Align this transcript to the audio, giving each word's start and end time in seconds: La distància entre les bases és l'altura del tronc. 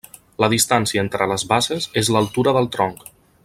La 0.43 0.47
distància 0.53 1.03
entre 1.03 1.27
les 1.33 1.45
bases 1.53 1.87
és 2.03 2.11
l'altura 2.17 2.55
del 2.59 2.73
tronc. 2.79 3.09